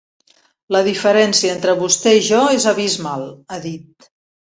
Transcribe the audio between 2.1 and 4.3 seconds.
i jo és abismal, ha dit.